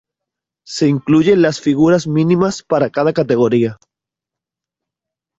Se 0.65 0.87
incluyen 0.87 1.43
las 1.43 1.61
figuras 1.61 2.07
mínimas 2.07 2.63
para 2.63 2.89
cada 2.89 3.13
categoría. 3.13 3.77